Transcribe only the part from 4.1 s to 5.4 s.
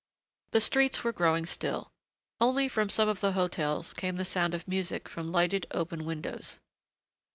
the sound of music from